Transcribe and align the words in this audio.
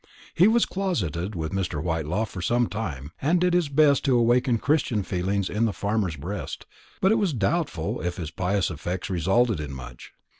He 0.33 0.47
was 0.47 0.65
closeted 0.65 1.35
with 1.35 1.51
Mr. 1.51 1.79
Whitelaw 1.79 2.25
for 2.25 2.41
some 2.41 2.65
time, 2.65 3.11
and 3.21 3.39
did 3.39 3.53
his 3.53 3.69
best 3.69 4.03
to 4.05 4.17
awaken 4.17 4.57
Christian 4.57 5.03
feelings 5.03 5.47
in 5.47 5.65
the 5.65 5.71
farmer's 5.73 6.15
breast; 6.15 6.65
but 7.01 7.11
it 7.11 7.19
was 7.19 7.33
doubtful 7.33 8.01
if 8.01 8.17
his 8.17 8.31
pious 8.31 8.71
efforts 8.71 9.11
resulted 9.11 9.59
in 9.59 9.71
much. 9.75 10.11